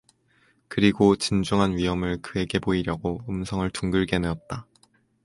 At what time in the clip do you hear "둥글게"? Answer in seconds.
3.69-4.17